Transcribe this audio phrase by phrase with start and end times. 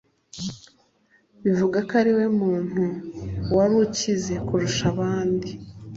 [1.43, 2.83] bivugwa ko ariwe muntu
[3.55, 5.49] wari ukize kurusha abandi.